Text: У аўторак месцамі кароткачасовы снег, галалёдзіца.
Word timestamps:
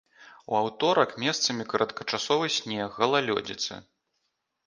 У 0.53 0.55
аўторак 0.59 1.11
месцамі 1.23 1.65
кароткачасовы 1.73 2.49
снег, 2.57 2.87
галалёдзіца. 3.03 3.73